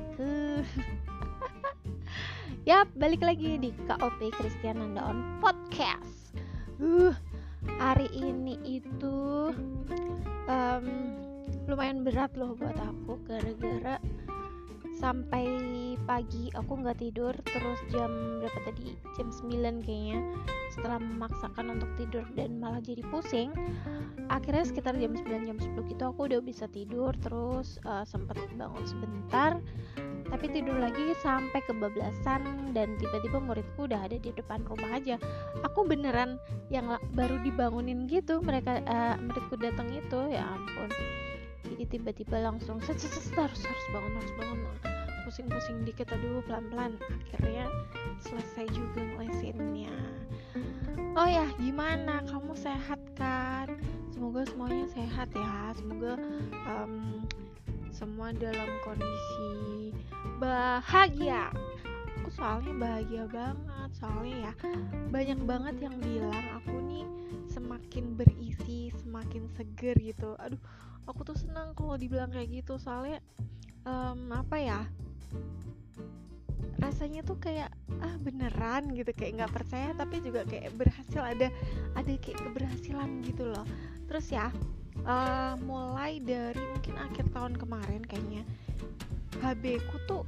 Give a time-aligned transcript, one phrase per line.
[0.18, 0.62] aku
[2.68, 6.36] Ya, balik lagi di KOP Christian On Podcast.
[6.76, 7.16] Uh,
[7.80, 9.52] Hari ini itu
[10.48, 10.86] um,
[11.68, 14.00] lumayan berat loh buat aku Gara-gara
[15.00, 15.48] sampai
[16.04, 18.12] pagi aku nggak tidur terus jam
[18.44, 18.92] berapa tadi?
[19.16, 20.20] Jam 9 kayaknya.
[20.70, 23.50] Setelah memaksakan untuk tidur dan malah jadi pusing
[24.30, 27.16] akhirnya sekitar jam 9 jam 10 gitu aku udah bisa tidur.
[27.24, 29.56] Terus uh, sempet bangun sebentar
[30.30, 35.18] tapi tidur lagi sampai kebablasan dan tiba-tiba muridku udah ada di depan rumah aja.
[35.66, 36.38] Aku beneran
[36.70, 36.86] yang
[37.18, 40.92] baru dibangunin gitu mereka uh, muridku datang itu ya ampun
[41.80, 44.76] jadi tiba-tiba langsung set, set, set, harus harus bangun harus bangun.
[45.24, 46.92] Pusing-pusing dikit aduh pelan-pelan.
[47.08, 47.72] Akhirnya
[48.20, 49.88] selesai juga ngelesinnya.
[51.16, 52.20] Oh ya gimana?
[52.28, 53.80] Kamu sehat kan?
[54.12, 55.72] Semoga semuanya sehat ya.
[55.72, 56.20] Semoga
[56.68, 57.24] um,
[57.88, 59.96] semua dalam kondisi
[60.36, 61.48] bahagia
[62.40, 63.90] soalnya bahagia banget.
[64.00, 64.52] Soalnya ya
[65.12, 67.04] banyak banget yang bilang aku nih
[67.52, 70.32] semakin berisi semakin seger gitu.
[70.40, 70.56] Aduh
[71.04, 72.80] aku tuh senang kalau dibilang kayak gitu.
[72.80, 73.20] Soalnya
[73.84, 74.80] um, apa ya
[76.80, 77.68] rasanya tuh kayak
[78.00, 79.12] ah beneran gitu.
[79.12, 81.52] Kayak nggak percaya tapi juga kayak berhasil ada
[81.92, 83.68] ada kayak keberhasilan gitu loh.
[84.08, 84.48] Terus ya
[85.04, 88.48] uh, mulai dari mungkin akhir tahun kemarin kayaknya
[89.38, 90.22] HB ku tuh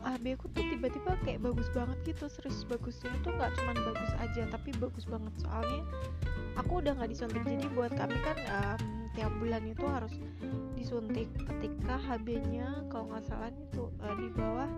[0.00, 2.26] HB ku tuh tiba-tiba kayak bagus banget gitu.
[2.26, 5.32] Serius bagusnya tuh nggak cuman bagus aja tapi bagus banget.
[5.38, 5.82] Soalnya
[6.58, 8.80] aku udah nggak disuntik jadi buat kami kan um,
[9.14, 10.14] tiap bulan itu harus
[10.74, 14.70] disuntik ketika HB-nya kalau nggak salah itu uh, di bawah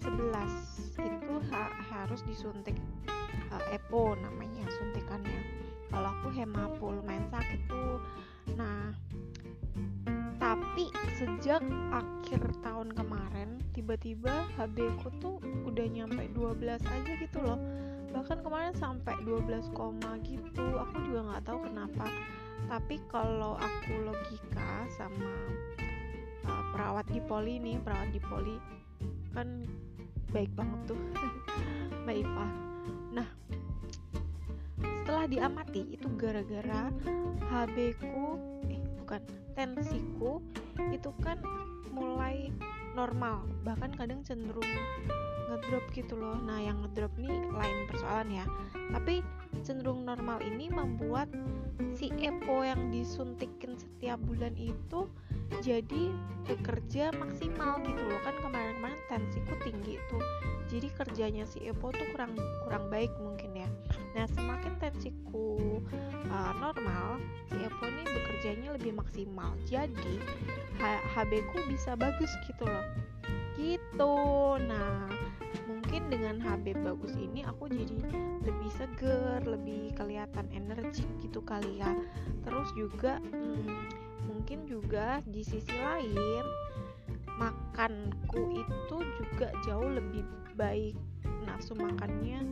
[0.00, 2.74] 11 itu ha harus disuntik
[3.52, 5.42] uh, EPO namanya suntikannya.
[5.88, 8.00] Kalau aku hemapo lumayan sakit tuh.
[8.56, 8.92] Nah
[10.78, 11.58] tapi sejak
[11.90, 17.58] akhir tahun kemarin tiba-tiba HB ku tuh udah nyampe 12 aja gitu loh.
[18.14, 19.74] Bahkan kemarin sampai 12,
[20.22, 22.06] gitu aku juga nggak tahu kenapa.
[22.70, 25.50] Tapi kalau aku logika sama
[26.46, 28.54] uh, perawat di poli nih perawat di poli
[29.34, 29.66] kan
[30.30, 31.00] baik banget tuh.
[32.06, 32.46] Mbak Iva.
[33.18, 33.28] Nah
[34.78, 36.86] setelah diamati itu gara-gara
[37.50, 38.38] HB ku
[38.70, 39.22] eh bukan
[39.58, 40.38] tensiku
[40.94, 41.40] itu kan
[41.92, 42.52] mulai
[42.94, 44.66] normal bahkan kadang cenderung
[45.48, 46.36] ngedrop gitu loh.
[46.44, 48.44] Nah yang ngedrop nih lain persoalan ya.
[48.92, 49.24] Tapi
[49.64, 51.32] cenderung normal ini membuat
[51.96, 55.08] si EPO yang disuntikin setiap bulan itu
[55.64, 56.12] jadi
[56.44, 58.20] bekerja maksimal gitu loh.
[58.22, 60.22] Kan kemarin-kemarin tensiku tinggi tuh.
[60.68, 62.36] Jadi kerjanya si Epo tuh kurang
[62.68, 63.68] kurang baik mungkin ya
[64.18, 65.78] nah semakin tensiku
[66.26, 69.54] uh, normal si Epo ini bekerjanya lebih maksimal.
[69.62, 70.18] Jadi
[71.14, 72.82] HB ku bisa bagus gitu loh.
[73.54, 74.14] Gitu.
[74.66, 75.06] Nah
[75.70, 77.94] mungkin dengan HB bagus ini aku jadi
[78.42, 81.94] lebih seger lebih kelihatan energik gitu kali ya.
[82.42, 83.70] Terus juga hmm,
[84.26, 86.42] mungkin juga di sisi lain
[87.38, 90.26] makanku itu juga jauh lebih
[90.58, 90.98] baik
[91.58, 92.46] nafsu makannya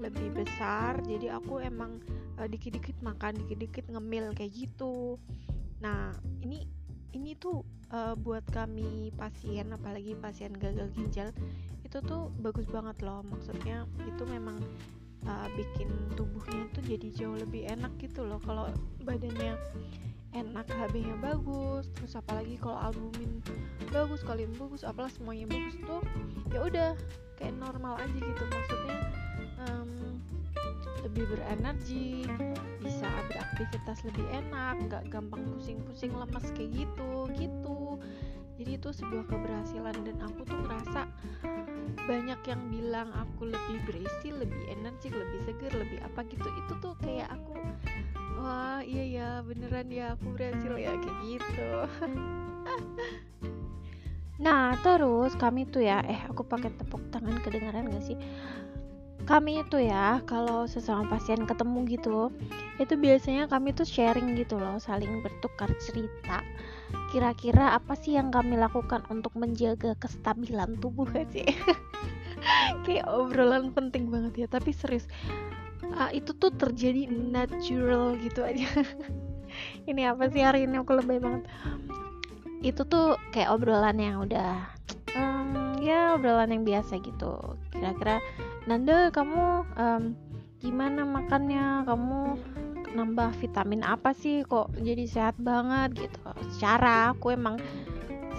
[0.00, 0.96] lebih besar.
[1.04, 2.00] Jadi aku emang
[2.40, 5.20] uh, dikit-dikit makan dikit-dikit ngemil kayak gitu.
[5.84, 6.64] Nah ini
[7.12, 7.60] ini tuh
[7.92, 11.36] uh, buat kami pasien apalagi pasien gagal ginjal
[11.84, 13.20] itu tuh bagus banget loh.
[13.28, 14.56] Maksudnya itu memang
[15.28, 18.40] uh, bikin tubuhnya tuh jadi jauh lebih enak gitu loh.
[18.40, 18.72] Kalau
[19.04, 19.52] badannya
[20.32, 23.40] enak HB-nya bagus terus apalagi kalau albumin
[23.88, 26.04] bagus kalian bagus apalah semuanya bagus tuh
[26.52, 26.92] ya udah
[27.36, 28.42] kayak normal aja gitu.
[28.48, 28.98] Maksudnya
[29.68, 29.90] um,
[31.06, 32.26] lebih berenergi
[32.82, 38.00] bisa beraktivitas lebih enak nggak gampang pusing-pusing lemas kayak gitu gitu.
[38.56, 41.04] Jadi itu sebuah keberhasilan dan aku tuh ngerasa
[42.08, 46.48] banyak yang bilang aku lebih berisi lebih energik lebih seger lebih apa gitu.
[46.64, 47.54] Itu tuh kayak aku
[48.36, 51.70] wah iya ya beneran ya aku berhasil ya kayak gitu
[54.36, 58.18] nah terus kami tuh ya eh aku pakai tepuk tangan kedengaran gak sih?
[59.26, 62.30] Kami itu ya kalau sesama pasien ketemu gitu
[62.78, 66.46] itu biasanya kami tuh sharing gitu loh saling bertukar cerita.
[67.10, 71.42] Kira-kira apa sih yang kami lakukan untuk menjaga kestabilan tubuh sih?
[72.86, 75.10] Kayak obrolan penting banget ya tapi serius
[75.96, 78.68] uh, itu tuh terjadi natural gitu aja.
[79.90, 80.76] Ini apa sih hari ini?
[80.82, 81.48] Aku lebih banget
[82.66, 84.66] itu tuh kayak obrolan yang udah
[85.14, 87.54] um, ya obrolan yang biasa gitu.
[87.70, 88.18] Kira-kira
[88.66, 90.02] Nanda kamu um,
[90.58, 91.86] gimana makannya?
[91.86, 92.20] Kamu
[92.98, 94.42] nambah vitamin apa sih?
[94.42, 96.10] Kok jadi sehat banget?
[96.10, 96.26] Gitu.
[96.58, 97.62] Secara aku emang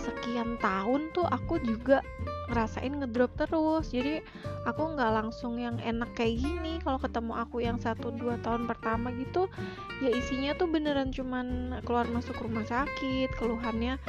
[0.02, 2.06] sekian tahun tuh aku juga
[2.48, 3.92] ngerasain ngedrop terus.
[3.92, 4.24] Jadi
[4.64, 6.80] aku nggak langsung yang enak kayak gini.
[6.82, 9.52] Kalau ketemu aku yang satu dua tahun pertama gitu
[10.00, 14.00] ya isinya tuh beneran cuman keluar masuk rumah sakit keluhannya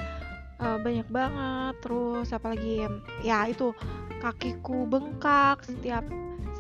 [0.63, 1.75] uh, banyak banget.
[1.83, 2.87] Terus apalagi
[3.27, 3.75] ya itu
[4.23, 6.07] kakiku bengkak setiap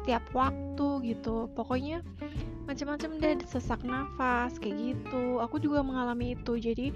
[0.02, 1.46] setiap waktu gitu.
[1.54, 2.02] Pokoknya
[2.68, 5.40] macam-macam deh sesak nafas kayak gitu.
[5.40, 6.60] Aku juga mengalami itu.
[6.60, 6.92] Jadi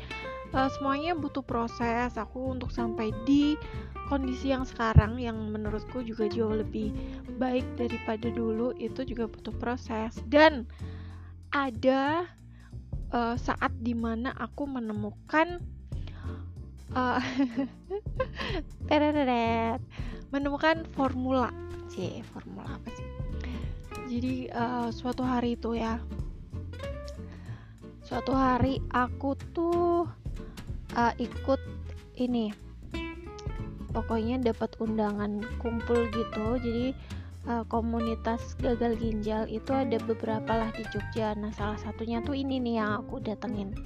[0.52, 2.14] uh, semuanya butuh proses.
[2.16, 3.56] Aku untuk sampai di
[4.06, 6.93] kondisi yang sekarang yang menurutku juga jauh lebih
[7.40, 10.16] baik daripada dulu itu juga butuh proses.
[10.28, 10.69] Dan
[11.52, 12.28] ada
[13.12, 15.60] uh, saat di mana aku menemukan
[16.96, 17.20] uh,
[20.32, 21.48] menemukan formula.
[21.93, 23.08] C formula apa sih?
[24.08, 26.00] Jadi uh, suatu hari itu ya
[28.12, 30.05] suatu hari aku tuh
[30.96, 31.60] uh, ikut
[32.18, 32.52] ini.
[33.92, 36.56] Pokoknya dapat undangan kumpul gitu.
[36.56, 36.96] Jadi
[37.44, 41.36] uh, komunitas gagal ginjal itu ada beberapa lah di Jogja.
[41.36, 43.76] Nah salah satunya tuh ini nih yang aku datengin.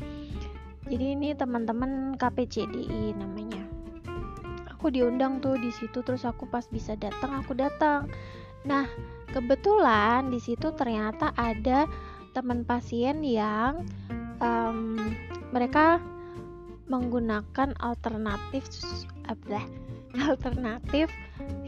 [0.86, 3.66] Jadi ini teman-teman KPCDI namanya.
[4.70, 8.06] Aku diundang tuh di situ terus aku pas bisa datang aku datang
[8.66, 8.84] nah
[9.30, 11.86] kebetulan di situ ternyata ada
[12.34, 13.86] teman pasien yang
[14.42, 14.98] um,
[15.54, 16.02] mereka
[16.86, 18.66] menggunakan alternatif
[19.26, 19.62] apa?
[20.30, 21.10] Alternatif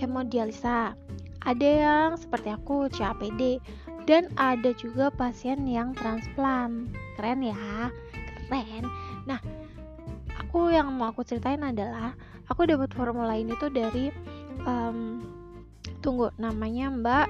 [0.01, 0.97] hemodialisa.
[1.45, 3.63] Ada yang seperti aku CAPD
[4.09, 6.91] dan ada juga pasien yang transplant.
[7.15, 7.93] Keren ya?
[8.49, 8.85] Keren.
[9.29, 9.41] Nah
[10.41, 12.17] aku yang mau aku ceritain adalah
[12.49, 14.09] aku dapat formula ini tuh dari
[14.65, 15.21] um,
[16.01, 17.29] tunggu namanya Mbak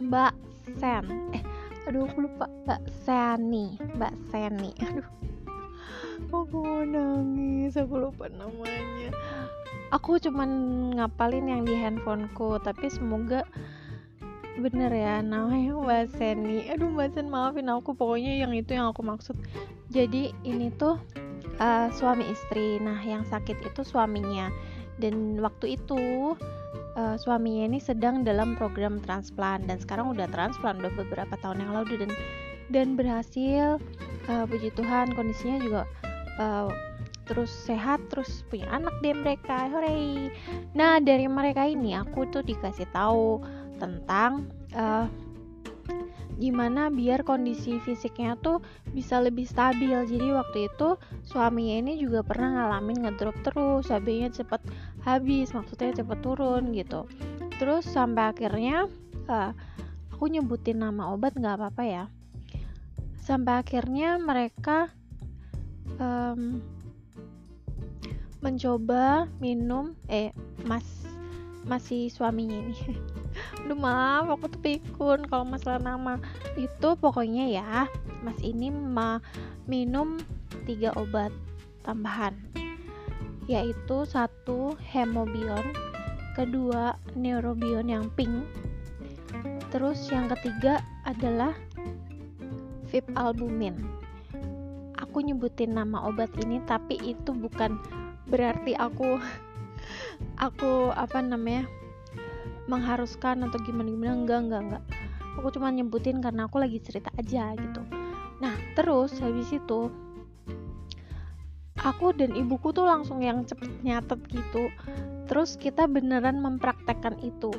[0.00, 0.32] Mbak
[0.80, 1.04] Sen.
[1.36, 1.42] Eh
[1.86, 2.50] aduh aku lupa.
[2.66, 5.06] Mbak Seni Mbak Seni aduh
[6.30, 9.10] aku mau nangis aku lupa namanya.
[9.94, 10.50] Aku cuman
[10.98, 13.46] ngapalin yang di handphoneku tapi semoga
[14.56, 16.66] bener ya namanya Mbak Seni.
[16.72, 19.36] Aduh Mbak Sen maafin aku pokoknya yang itu yang aku maksud.
[19.92, 20.96] Jadi ini tuh
[21.60, 22.80] uh, suami istri.
[22.80, 24.48] Nah yang sakit itu suaminya.
[24.96, 26.34] Dan waktu itu
[26.96, 29.68] uh, suaminya ini sedang dalam program transplant.
[29.68, 32.08] Dan sekarang udah transplant udah beberapa tahun yang lalu.
[32.08, 32.10] Dan
[32.66, 33.78] dan berhasil
[34.30, 35.82] uh, puji Tuhan kondisinya juga
[36.38, 36.70] uh,
[37.26, 40.30] terus sehat terus punya anak deh mereka hore
[40.78, 43.42] nah dari mereka ini aku tuh dikasih tahu
[43.82, 44.46] tentang
[44.78, 45.10] uh,
[46.36, 48.60] gimana biar kondisi fisiknya tuh
[48.92, 49.96] bisa lebih stabil.
[50.04, 54.60] Jadi waktu itu suaminya ini juga pernah ngalamin ngedrop terus habisnya cepet
[55.00, 57.08] habis maksudnya cepet turun gitu.
[57.56, 58.84] Terus sampai akhirnya
[59.32, 59.56] uh,
[60.12, 62.04] aku nyebutin nama obat nggak apa-apa ya
[63.26, 64.86] sampai akhirnya mereka
[65.98, 66.62] um,
[68.38, 70.30] mencoba minum eh
[70.62, 70.86] mas
[71.66, 72.78] masih suaminya ini.
[73.66, 76.22] Aduh maaf aku tuh pikun kalau masalah nama.
[76.54, 77.90] Itu pokoknya ya
[78.22, 79.18] mas ini ma
[79.66, 80.22] minum
[80.62, 81.34] tiga obat
[81.82, 82.38] tambahan.
[83.50, 85.74] Yaitu satu hemobion
[86.38, 88.46] kedua neurobion yang pink
[89.74, 91.56] terus yang ketiga adalah
[92.90, 93.74] vip albumin.
[94.96, 97.76] Aku nyebutin nama obat ini tapi itu bukan
[98.26, 99.20] berarti aku
[100.46, 101.68] aku apa namanya
[102.66, 104.84] mengharuskan atau gimana gimana enggak enggak enggak.
[105.36, 107.82] Aku cuma nyebutin karena aku lagi cerita aja gitu.
[108.40, 109.92] Nah terus habis itu
[111.80, 114.72] aku dan ibuku tuh langsung yang cepet nyatet gitu.
[115.26, 117.52] Terus kita beneran mempraktekkan itu.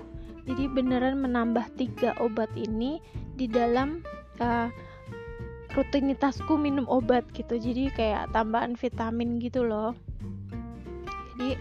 [0.48, 3.04] Jadi beneran menambah tiga obat ini
[3.36, 4.00] di dalam
[4.40, 4.72] uh,
[5.78, 7.62] rutinitasku minum obat gitu.
[7.62, 9.94] Jadi kayak tambahan vitamin gitu loh.
[11.38, 11.54] Jadi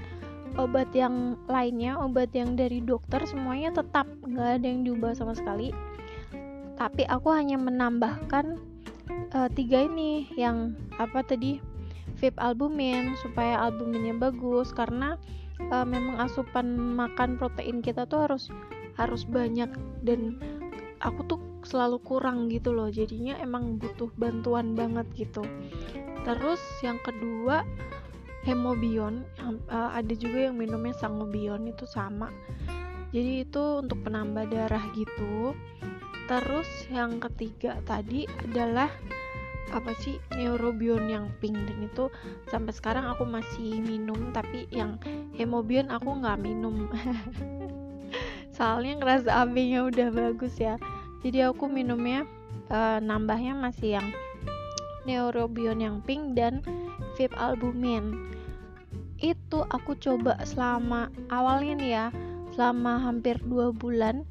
[0.57, 4.09] obat yang lainnya obat yang dari dokter semuanya tetap.
[4.25, 5.71] Nggak ada yang diubah sama sekali.
[6.81, 8.57] Tapi aku hanya menambahkan
[9.37, 11.61] uh, tiga ini yang apa tadi?
[12.17, 14.73] Vape albumin supaya albuminnya bagus.
[14.73, 15.21] Karena
[15.69, 18.49] uh, memang asupan makan protein kita tuh harus
[18.97, 19.69] harus banyak.
[20.01, 20.41] Dan
[21.05, 22.87] aku tuh selalu kurang gitu loh.
[22.87, 25.43] Jadinya emang butuh bantuan banget gitu.
[26.23, 27.67] Terus yang kedua
[28.47, 29.27] hemobion.
[29.43, 32.31] Uh, ada juga yang minumnya sangobion itu sama.
[33.11, 35.53] Jadi itu untuk penambah darah gitu.
[36.31, 38.91] Terus yang ketiga tadi adalah
[39.75, 41.59] apa sih neurobion yang pink.
[41.59, 42.07] Dan itu
[42.47, 45.03] sampai sekarang aku masih minum tapi yang
[45.35, 46.87] hemobion aku nggak minum.
[48.57, 50.81] Soalnya ngerasa AB nya udah bagus ya
[51.27, 52.23] jadi aku minumnya
[52.71, 54.15] uh, nambahnya masih yang
[55.11, 56.63] neurobion yang pink dan
[57.19, 58.31] vip albumin.
[59.19, 62.07] Itu aku coba selama awalnya nih ya
[62.55, 64.23] selama hampir dua bulan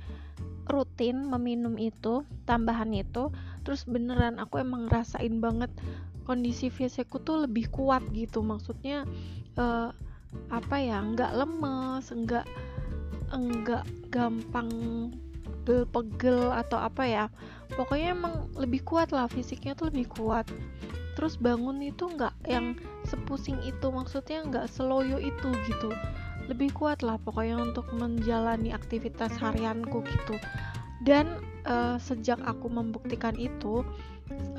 [0.72, 3.28] rutin meminum itu tambahan itu.
[3.68, 5.75] Terus beneran aku emang ngerasain banget
[6.24, 8.40] kondisi fisikku tuh lebih kuat gitu.
[8.40, 9.04] Maksudnya
[9.60, 9.92] uh,
[10.48, 12.48] apa ya nggak lemes nggak
[13.36, 14.72] enggak gampang
[15.65, 17.25] pegel-pegel atau apa ya
[17.74, 20.45] pokoknya emang lebih kuat lah fisiknya tuh lebih kuat.
[21.17, 25.89] Terus bangun itu nggak yang sepusing itu maksudnya nggak seloyo itu gitu.
[26.45, 30.38] Lebih kuat lah pokoknya untuk menjalani aktivitas harianku gitu.
[31.01, 33.81] Dan uh, sejak aku membuktikan itu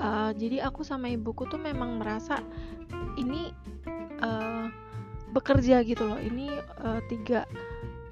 [0.03, 2.43] uh, jadi aku sama ibuku tuh memang merasa
[3.15, 3.55] ini
[4.25, 4.67] uh,
[5.31, 6.19] bekerja gitu loh.
[6.19, 6.51] Ini
[6.83, 7.47] uh, tiga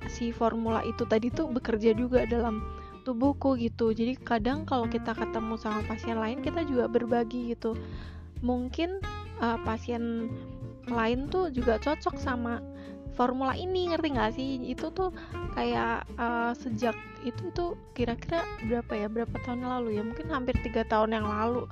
[0.04, 2.60] si formula itu tadi tuh bekerja juga dalam
[3.04, 3.92] tubuhku gitu.
[3.92, 7.76] Jadi kadang kalau kita ketemu sama pasien lain kita juga berbagi gitu.
[8.40, 8.98] Mungkin
[9.38, 10.32] uh, pasien
[10.88, 12.60] lain tuh juga cocok sama
[13.14, 14.58] formula ini ngerti nggak sih?
[14.66, 15.12] Itu tuh
[15.54, 19.06] kayak uh, sejak itu tuh kira-kira berapa ya?
[19.12, 20.02] Berapa tahun lalu ya?
[20.02, 21.68] Mungkin hampir tiga tahun yang lalu.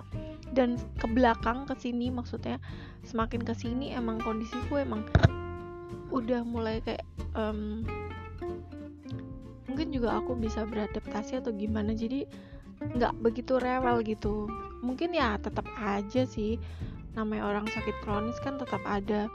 [0.52, 2.60] Dan ke belakang ke sini maksudnya
[3.08, 5.08] semakin ke sini emang kondisiku emang
[6.12, 7.88] udah mulai kayak um,
[9.72, 11.96] mungkin juga aku bisa beradaptasi atau gimana.
[11.96, 12.28] Jadi
[12.92, 14.52] nggak begitu rewel gitu.
[14.84, 16.60] Mungkin ya tetap aja sih
[17.16, 19.32] namanya orang sakit kronis kan tetap ada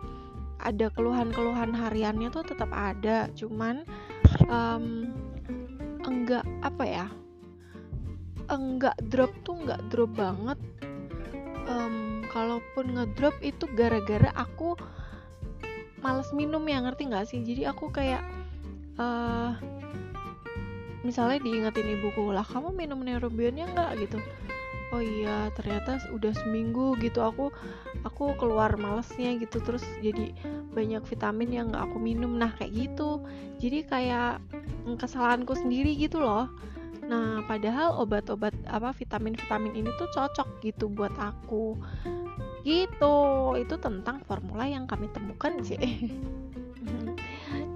[0.62, 3.34] ada keluhan-keluhan hariannya tuh tetap ada.
[3.34, 3.82] Cuman
[4.46, 5.10] um,
[6.06, 7.08] enggak apa ya
[8.54, 10.62] enggak drop tuh enggak drop banget.
[11.66, 14.78] Um, kalaupun ngedrop itu gara-gara aku
[16.00, 17.42] males minum ya ngerti nggak sih?
[17.42, 18.22] Jadi aku kayak
[19.02, 19.58] uh,
[21.08, 23.92] misalnya diingetin ibuku lah kamu minum neurobionnya nggak?
[24.04, 24.20] Gitu.
[24.92, 27.24] Oh iya ternyata udah seminggu gitu.
[27.24, 27.56] Aku
[28.04, 30.36] aku keluar malesnya gitu terus jadi
[30.76, 32.36] banyak vitamin yang nggak aku minum.
[32.36, 33.24] Nah kayak gitu.
[33.64, 34.44] Jadi kayak
[35.00, 36.52] kesalahanku sendiri gitu loh.
[37.08, 41.80] Nah padahal obat-obat apa vitamin-vitamin ini tuh cocok gitu buat aku.
[42.68, 43.16] Gitu.
[43.56, 45.80] Itu tentang formula yang kami temukan sih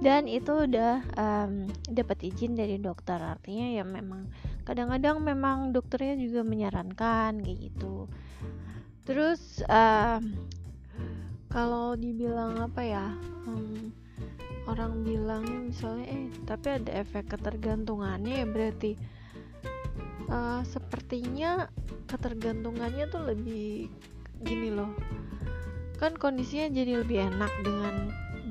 [0.02, 3.22] dan itu udah um, dapat izin dari dokter.
[3.22, 4.34] Artinya ya memang
[4.66, 8.10] kadang-kadang memang dokternya juga menyarankan kayak gitu.
[9.06, 10.34] Terus um,
[11.54, 13.06] kalau dibilang apa ya
[13.46, 13.94] um,
[14.66, 18.98] orang bilang misalnya eh tapi ada efek ketergantungannya ya berarti.
[20.32, 21.68] Uh, sepertinya
[22.08, 23.92] ketergantungannya tuh lebih
[24.42, 24.96] gini loh.
[26.00, 27.96] Kan kondisinya jadi lebih enak dengan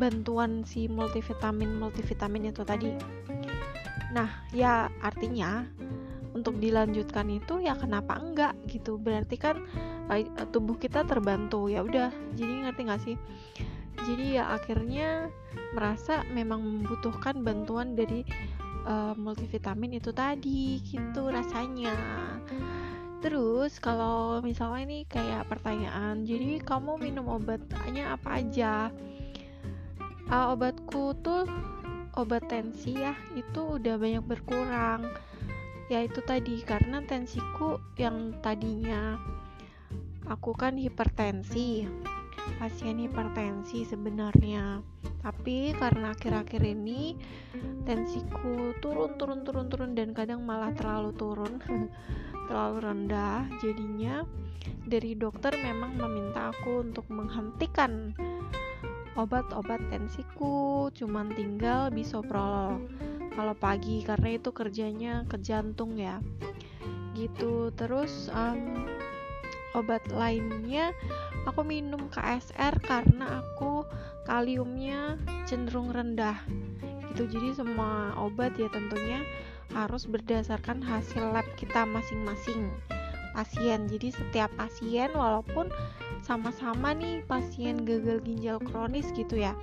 [0.00, 2.96] bantuan si multivitamin multivitamin itu tadi.
[4.16, 5.68] Nah ya artinya
[6.32, 8.96] untuk dilanjutkan itu ya kenapa enggak gitu?
[8.96, 9.60] Berarti kan
[10.08, 12.08] eh, tubuh kita terbantu ya udah.
[12.32, 13.16] Jadi ngerti nggak sih?
[14.00, 15.28] Jadi ya akhirnya
[15.76, 18.24] merasa memang membutuhkan bantuan dari
[18.88, 21.92] uh, multivitamin itu tadi gitu rasanya.
[23.20, 28.88] Terus kalau misalnya ini kayak pertanyaan jadi kamu minum obatnya apa aja
[30.30, 31.44] uh, obatku tuh
[32.14, 35.10] obat tensi ya itu udah banyak berkurang.
[35.90, 39.18] Ya itu tadi karena tensiku yang tadinya
[40.30, 41.82] aku kan hipertensi
[42.62, 44.80] pasien hipertensi sebenarnya.
[45.20, 47.18] Tapi karena akhir-akhir ini
[47.84, 51.58] tensiku turun turun turun turun dan kadang malah terlalu turun
[52.46, 53.50] terlalu rendah.
[53.58, 54.24] Jadinya
[54.86, 58.14] dari dokter memang meminta aku untuk menghentikan
[59.20, 62.80] obat-obat tensiku cuman tinggal bisoprolol.
[63.36, 66.24] Kalau pagi karena itu kerjanya ke jantung ya.
[67.12, 67.68] Gitu.
[67.76, 68.88] Terus um,
[69.76, 70.96] obat lainnya
[71.44, 73.84] aku minum KSR karena aku
[74.24, 76.40] kaliumnya cenderung rendah.
[77.12, 77.28] Gitu.
[77.36, 79.20] Jadi semua obat ya tentunya
[79.70, 82.72] harus berdasarkan hasil lab kita masing-masing.
[83.30, 83.86] Pasien.
[83.86, 85.70] Jadi setiap pasien walaupun
[86.30, 89.58] sama-sama nih pasien gagal ginjal kronis gitu ya.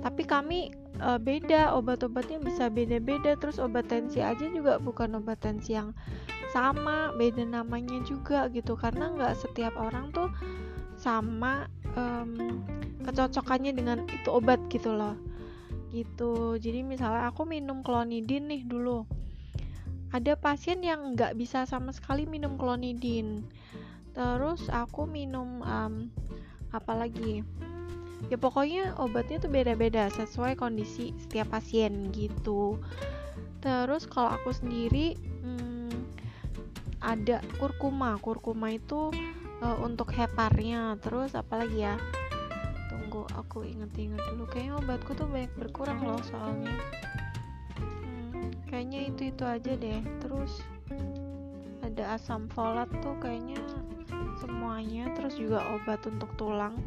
[0.00, 5.76] Tapi kami e, beda obat-obatnya bisa beda-beda terus obat tensi aja juga bukan obat tensi
[5.76, 5.92] yang
[6.56, 8.80] sama beda namanya juga gitu.
[8.80, 10.32] Karena nggak setiap orang tuh
[10.96, 12.64] sama um,
[13.04, 15.20] kecocokannya dengan itu obat gitu loh.
[15.92, 16.56] Gitu.
[16.56, 19.04] Jadi misalnya aku minum klonidin nih dulu.
[20.16, 23.44] Ada pasien yang nggak bisa sama sekali minum klonidin
[24.12, 26.10] terus aku minum um,
[26.70, 27.42] apa lagi?
[28.28, 32.76] Ya pokoknya obatnya tuh beda-beda sesuai kondisi setiap pasien gitu.
[33.64, 35.92] Terus kalau aku sendiri hmm,
[37.00, 38.20] ada kurkuma.
[38.20, 39.08] Kurkuma itu
[39.64, 41.00] uh, untuk heparnya.
[41.00, 41.96] Terus apalagi ya?
[42.92, 44.46] Tunggu tunggu aku inget-inget dulu.
[44.46, 46.78] Kayaknya obatku tuh banyak berkurang loh soalnya.
[47.74, 50.00] Hmm, kayaknya itu itu aja deh.
[50.22, 50.62] Terus
[51.82, 53.58] ada asam folat tuh kayaknya
[54.40, 56.80] semuanya terus juga obat untuk tulang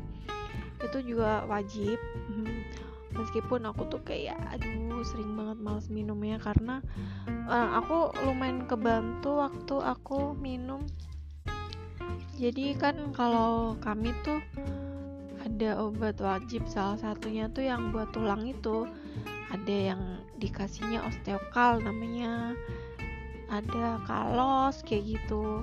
[0.83, 1.97] itu juga wajib.
[3.17, 6.81] Meskipun aku tuh kayak aduh sering banget males minumnya karena
[7.45, 10.81] uh, aku lumayan kebantu waktu aku minum.
[12.33, 14.41] Jadi kan kalau kami tuh
[15.45, 18.89] ada obat wajib salah satunya tuh yang buat tulang itu.
[19.53, 20.01] Ada yang
[20.41, 22.57] dikasihnya osteokal namanya
[23.53, 25.61] ada kalos kayak gitu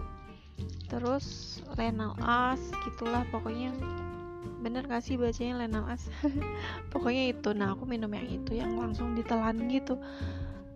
[0.91, 3.71] terus renal as gitulah pokoknya
[4.61, 6.05] bener gak sih bacanya lenal as?
[6.93, 9.97] Pokoknya itu nah aku minum yang itu yang langsung ditelan gitu.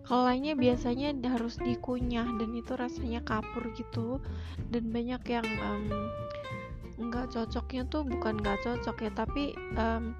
[0.04, 4.20] Kalau lainnya biasanya harus dikunyah dan itu rasanya kapur gitu.
[4.72, 5.84] Dan banyak yang um,
[6.96, 10.16] nggak cocoknya tuh bukan nggak cocok ya tapi um,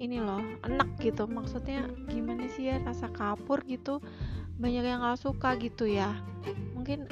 [0.00, 1.24] ini loh enak gitu.
[1.24, 4.04] Maksudnya gimana sih ya rasa kapur gitu?
[4.60, 6.16] Banyak yang nggak suka gitu ya.
[6.76, 7.08] Mungkin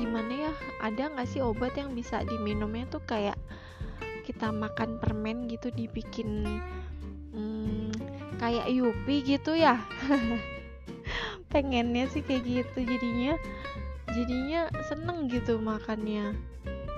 [0.00, 3.36] gimana ya ada nggak sih obat yang bisa diminumnya tuh kayak
[4.24, 6.62] kita makan permen gitu dibikin
[7.36, 7.92] hmm,
[8.40, 9.76] kayak yupi gitu ya?
[11.52, 13.36] Pengennya sih kayak gitu jadinya
[14.08, 16.32] jadinya seneng gitu makannya.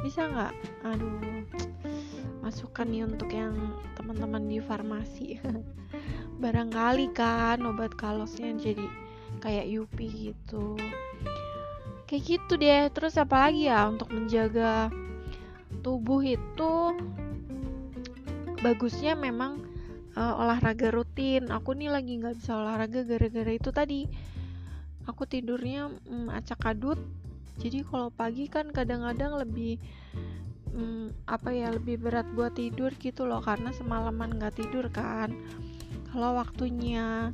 [0.07, 0.55] Bisa nggak?
[0.87, 1.43] Aduh
[2.43, 3.55] masukkan nih untuk yang
[3.97, 5.41] teman-teman di farmasi.
[6.43, 8.87] Barangkali kan obat kalosnya jadi
[9.41, 10.77] kayak yupi gitu
[12.13, 12.93] kayak gitu deh.
[12.93, 14.93] Terus apa lagi ya untuk menjaga
[15.81, 16.93] tubuh itu?
[18.61, 19.65] Bagusnya memang
[20.13, 21.49] uh, olahraga rutin.
[21.49, 24.05] Aku nih lagi nggak bisa olahraga gara-gara itu tadi.
[25.09, 27.01] Aku tidurnya um, acak adut.
[27.57, 29.81] Jadi kalau pagi kan kadang-kadang lebih
[30.77, 35.33] um, apa ya lebih berat buat tidur gitu loh karena semalaman nggak tidur kan.
[36.13, 37.33] Kalau waktunya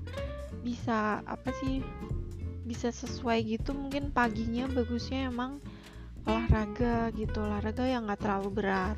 [0.62, 1.82] bisa apa sih
[2.68, 5.64] bisa sesuai gitu mungkin paginya bagusnya emang
[6.28, 8.96] olahraga gitu olahraga yang nggak terlalu berat.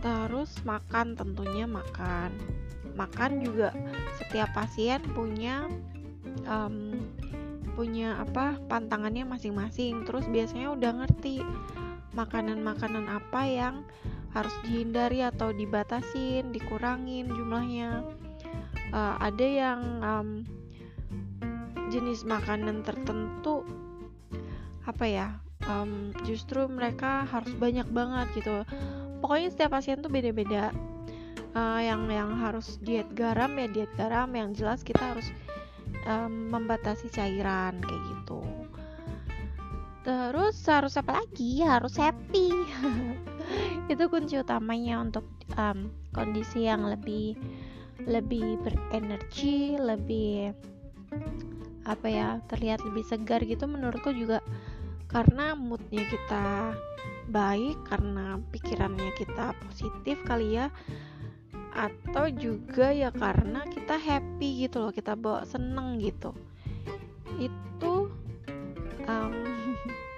[0.00, 2.32] Terus makan tentunya makan.
[2.96, 3.76] Makan juga
[4.16, 5.68] setiap pasien punya
[6.48, 6.96] um,
[7.76, 10.08] punya apa pantangannya masing-masing.
[10.08, 11.44] Terus biasanya udah ngerti
[12.16, 13.74] makanan-makanan apa yang
[14.32, 18.00] harus dihindari atau dibatasin dikurangin jumlahnya.
[18.90, 20.28] Uh, ada yang um,
[21.90, 23.66] jenis makanan tertentu
[24.86, 25.28] apa ya
[25.68, 28.64] um, justru mereka harus banyak banget gitu.
[29.20, 30.72] Pokoknya setiap pasien tuh beda-beda.
[31.50, 35.34] Uh, yang yang harus diet garam ya diet garam yang jelas kita harus
[36.06, 38.40] um, membatasi cairan kayak gitu.
[40.06, 41.60] Terus harus apa lagi?
[41.66, 42.54] Harus happy.
[43.92, 45.26] Itu kunci utamanya untuk
[45.58, 47.34] um, kondisi yang lebih
[48.06, 50.56] lebih berenergi lebih
[51.84, 54.44] apa ya terlihat lebih segar gitu menurutku juga.
[55.10, 56.74] Karena moodnya kita
[57.30, 60.68] baik karena pikirannya kita positif kali ya.
[61.70, 66.34] Atau juga ya karena kita happy gitu loh kita bawa seneng gitu.
[67.38, 68.10] Itu
[69.06, 69.34] um,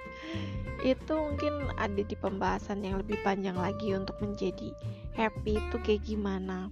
[0.93, 4.73] itu mungkin ada di pembahasan yang lebih panjang lagi untuk menjadi
[5.13, 6.69] happy itu kayak gimana.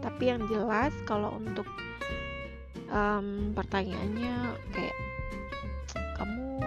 [0.00, 1.66] Tapi yang jelas kalau untuk
[2.90, 4.96] um, pertanyaannya kayak
[6.18, 6.60] kamu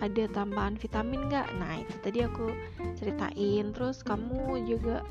[0.00, 1.48] ada tambahan vitamin nggak?
[1.56, 2.52] Nah itu tadi aku
[2.98, 3.72] ceritain.
[3.72, 5.06] Terus kamu juga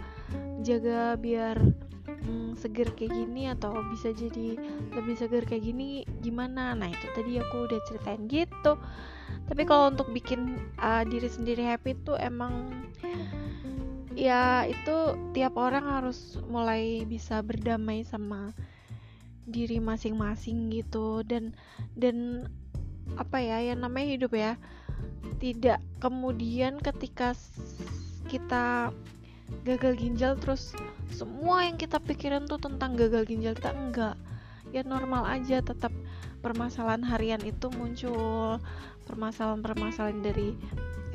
[0.62, 1.58] jaga biar
[2.06, 4.60] hmm, seger kayak gini atau bisa jadi
[4.94, 6.74] lebih seger kayak gini gimana?
[6.74, 8.78] Nah itu tadi aku udah ceritain gitu.
[9.50, 12.70] Tapi kalau untuk bikin uh, diri sendiri happy tuh emang
[14.20, 18.52] ya itu tiap orang harus mulai bisa berdamai sama
[19.52, 21.26] diri masing-masing gitu.
[21.26, 21.54] Dan
[21.98, 22.48] dan
[23.18, 24.54] apa ya yang namanya hidup ya
[25.42, 27.34] tidak kemudian ketika
[28.30, 28.94] kita
[29.66, 30.78] gagal ginjal terus
[31.10, 34.16] semua yang kita pikirin tuh tentang gagal ginjal kita enggak.
[34.70, 35.90] Ya normal aja tetap
[36.46, 38.62] permasalahan harian itu muncul
[39.10, 40.54] permasalahan-permasalahan dari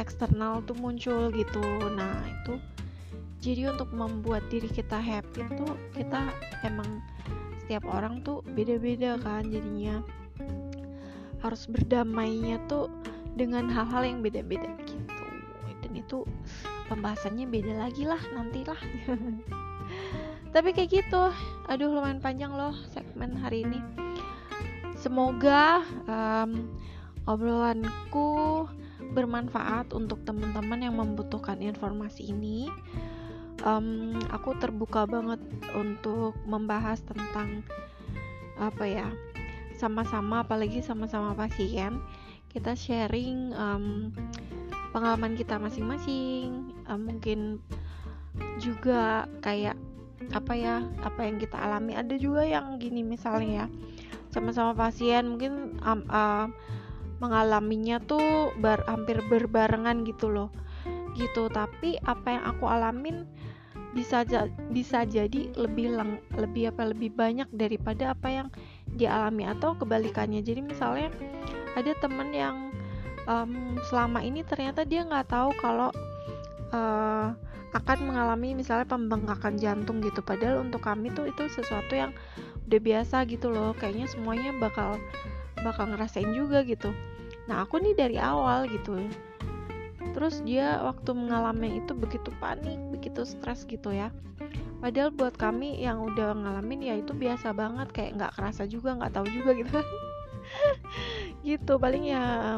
[0.02, 1.62] eksternal tuh muncul gitu.
[1.94, 2.58] Nah itu
[3.38, 6.32] jadi untuk membuat diri kita happy tuh kita
[6.66, 7.04] emang
[7.64, 10.04] setiap orang tuh beda-beda kan jadinya.
[11.40, 12.92] Harus berdamainya tuh
[13.40, 15.26] dengan hal-hal yang beda-beda gitu.
[15.80, 16.28] Dan itu
[16.92, 18.76] pembahasannya beda lagi lah nantilah.
[20.54, 21.32] Tapi kayak gitu.
[21.72, 23.80] Aduh lumayan panjang loh segmen hari ini.
[25.00, 26.68] Semoga um,
[27.24, 28.68] obrolanku
[29.16, 32.68] bermanfaat untuk teman-teman yang membutuhkan informasi ini
[33.64, 35.40] um, aku terbuka banget
[35.72, 37.64] untuk membahas tentang
[38.60, 39.08] apa ya
[39.74, 41.98] sama-sama apalagi sama-sama pasien.
[42.52, 44.14] Kita sharing um,
[44.94, 47.58] pengalaman kita masing-masing um, mungkin
[48.62, 49.74] juga kayak
[50.30, 51.98] apa ya apa yang kita alami.
[51.98, 53.66] Ada juga yang gini misalnya ya
[54.30, 56.46] sama-sama pasien mungkin um, uh,
[57.18, 60.54] mengalaminya tuh bar, hampir berbarengan gitu loh.
[61.18, 63.26] Gitu tapi apa yang aku alamin
[63.94, 64.26] bisa
[64.74, 68.48] bisa jadi lebih lang, lebih apa lebih banyak daripada apa yang
[68.90, 70.42] dialami atau kebalikannya.
[70.42, 71.08] Jadi misalnya
[71.78, 72.74] ada temen yang
[73.30, 75.94] um, selama ini ternyata dia nggak tahu kalau
[76.74, 77.30] uh,
[77.74, 80.20] akan mengalami misalnya pembengkakan jantung gitu.
[80.20, 82.10] Padahal untuk kami tuh itu sesuatu yang
[82.66, 83.74] udah biasa gitu loh.
[83.78, 84.98] Kayaknya semuanya bakal
[85.62, 86.90] bakal ngerasain juga gitu.
[87.46, 88.98] Nah aku nih dari awal gitu
[90.12, 94.12] terus dia waktu mengalami itu begitu panik begitu stres gitu ya.
[94.84, 99.12] Padahal buat kami yang udah ngalamin ya itu biasa banget kayak nggak kerasa juga nggak
[99.16, 99.78] tahu juga gitu.
[101.44, 102.56] Gitu paling ya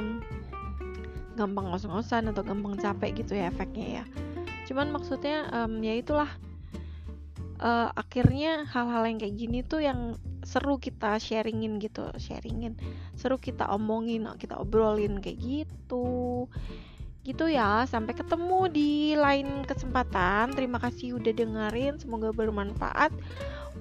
[1.38, 4.04] gampang ngos-ngosan atau gampang capek gitu ya efeknya ya.
[4.66, 6.30] Cuman maksudnya um, ya itulah
[7.62, 12.74] uh, akhirnya hal-hal yang kayak gini tuh yang seru kita sharingin gitu sharingin.
[13.14, 16.48] Seru kita omongin kita obrolin kayak gitu
[17.26, 17.82] gitu ya.
[17.90, 20.54] Sampai ketemu di lain kesempatan.
[20.54, 21.98] Terima kasih udah dengerin.
[21.98, 23.10] Semoga bermanfaat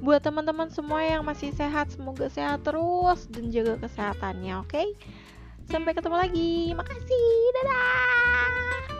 [0.01, 1.93] buat teman-teman semua yang masih sehat.
[1.93, 4.73] Semoga sehat terus dan jaga kesehatannya oke?
[4.73, 4.89] Okay?
[5.69, 6.53] sampai ketemu lagi.
[6.73, 7.38] Makasih.
[7.62, 8.94] Dadah